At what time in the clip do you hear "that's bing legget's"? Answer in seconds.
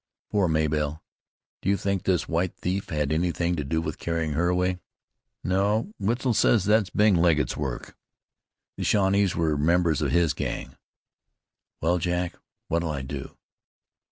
6.65-7.55